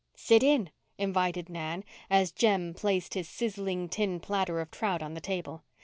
"Sit 0.15 0.41
in," 0.41 0.71
invited 0.97 1.47
Nan, 1.47 1.83
as 2.09 2.31
Jem 2.31 2.73
placed 2.73 3.13
his 3.13 3.29
sizzling 3.29 3.87
tin 3.87 4.19
platter 4.19 4.59
of 4.59 4.71
trout 4.71 5.03
on 5.03 5.13
the 5.13 5.21
table. 5.21 5.61